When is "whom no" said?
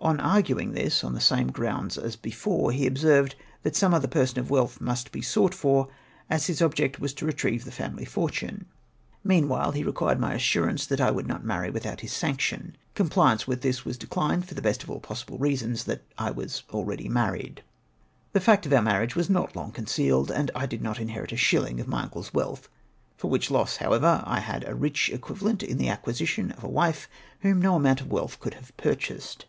27.40-27.74